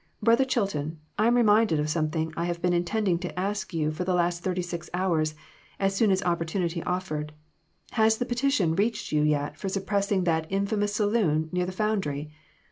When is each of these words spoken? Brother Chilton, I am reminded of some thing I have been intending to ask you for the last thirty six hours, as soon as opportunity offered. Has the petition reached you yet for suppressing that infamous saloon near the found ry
Brother 0.19 0.45
Chilton, 0.45 0.99
I 1.19 1.27
am 1.27 1.35
reminded 1.35 1.79
of 1.79 1.87
some 1.87 2.09
thing 2.09 2.33
I 2.35 2.45
have 2.45 2.59
been 2.59 2.73
intending 2.73 3.19
to 3.19 3.39
ask 3.39 3.71
you 3.71 3.91
for 3.91 4.03
the 4.03 4.15
last 4.15 4.41
thirty 4.41 4.63
six 4.63 4.89
hours, 4.95 5.35
as 5.79 5.95
soon 5.95 6.09
as 6.09 6.23
opportunity 6.23 6.81
offered. 6.81 7.33
Has 7.91 8.17
the 8.17 8.25
petition 8.25 8.73
reached 8.75 9.11
you 9.11 9.21
yet 9.21 9.59
for 9.59 9.69
suppressing 9.69 10.23
that 10.23 10.47
infamous 10.49 10.95
saloon 10.95 11.49
near 11.51 11.67
the 11.67 11.71
found 11.71 12.07
ry 12.07 12.31